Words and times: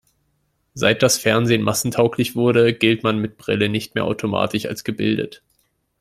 Seit 0.73 1.03
das 1.03 1.19
Fernsehen 1.19 1.61
massentauglich 1.61 2.35
wurde, 2.35 2.73
gilt 2.73 3.03
man 3.03 3.19
mit 3.19 3.37
Brille 3.37 3.69
nicht 3.69 3.93
mehr 3.93 4.05
automatisch 4.05 4.65
als 4.65 4.83
gebildet. 4.83 5.43